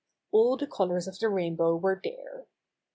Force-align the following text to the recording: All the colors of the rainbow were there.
All 0.31 0.57
the 0.57 0.65
colors 0.65 1.07
of 1.07 1.19
the 1.19 1.29
rainbow 1.29 1.75
were 1.75 2.01
there. 2.03 2.47